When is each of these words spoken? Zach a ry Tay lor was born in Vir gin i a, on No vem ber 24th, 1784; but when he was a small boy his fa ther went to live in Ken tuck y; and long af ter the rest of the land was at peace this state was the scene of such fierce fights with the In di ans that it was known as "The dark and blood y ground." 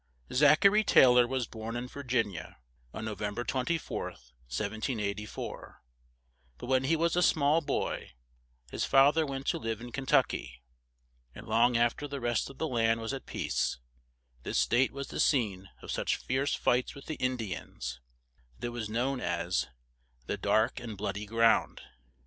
Zach 0.33 0.65
a 0.65 0.71
ry 0.71 0.81
Tay 0.81 1.05
lor 1.05 1.27
was 1.27 1.45
born 1.45 1.75
in 1.75 1.87
Vir 1.87 2.01
gin 2.01 2.31
i 2.35 2.39
a, 2.39 2.55
on 2.91 3.05
No 3.05 3.13
vem 3.13 3.35
ber 3.35 3.43
24th, 3.43 4.31
1784; 4.49 5.83
but 6.57 6.65
when 6.65 6.85
he 6.85 6.95
was 6.95 7.15
a 7.15 7.21
small 7.21 7.61
boy 7.61 8.09
his 8.71 8.83
fa 8.83 9.11
ther 9.13 9.27
went 9.27 9.45
to 9.45 9.59
live 9.59 9.79
in 9.79 9.91
Ken 9.91 10.07
tuck 10.07 10.33
y; 10.33 10.53
and 11.35 11.47
long 11.47 11.77
af 11.77 11.95
ter 11.95 12.07
the 12.07 12.19
rest 12.19 12.49
of 12.49 12.57
the 12.57 12.67
land 12.67 12.99
was 12.99 13.13
at 13.13 13.27
peace 13.27 13.77
this 14.41 14.57
state 14.57 14.91
was 14.91 15.09
the 15.09 15.19
scene 15.19 15.69
of 15.83 15.91
such 15.91 16.15
fierce 16.15 16.55
fights 16.55 16.95
with 16.95 17.05
the 17.05 17.13
In 17.23 17.37
di 17.37 17.55
ans 17.55 17.99
that 18.57 18.69
it 18.69 18.69
was 18.71 18.89
known 18.89 19.19
as 19.21 19.67
"The 20.25 20.35
dark 20.35 20.79
and 20.79 20.97
blood 20.97 21.17
y 21.17 21.25
ground." 21.25 21.81